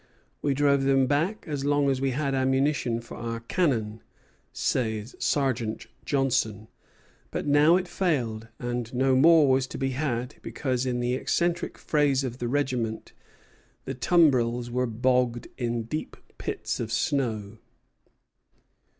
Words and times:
"We 0.41 0.55
drove 0.55 0.81
them 0.81 1.05
back 1.05 1.45
as 1.47 1.63
long 1.63 1.87
as 1.87 2.01
we 2.01 2.09
had 2.09 2.33
ammunition 2.33 3.01
for 3.01 3.17
our 3.17 3.41
cannon," 3.41 4.01
says 4.51 5.15
Sergeant 5.19 5.85
Johnson; 6.05 6.69
but 7.29 7.45
now 7.45 7.75
it 7.75 7.87
failed, 7.87 8.47
and 8.57 8.91
no 8.95 9.15
more 9.15 9.47
was 9.47 9.67
to 9.67 9.77
be 9.77 9.91
had, 9.91 10.37
because, 10.41 10.87
in 10.87 11.01
the 11.01 11.13
eccentric 11.13 11.77
phrase 11.77 12.23
of 12.23 12.39
the 12.39 12.49
sergeant, 12.49 13.13
the 13.85 13.93
tumbrils 13.93 14.71
were 14.71 14.87
"bogged 14.87 15.47
in 15.55 15.83
deep 15.83 16.17
pits 16.39 16.79
of 16.79 16.91
snow." 16.91 17.59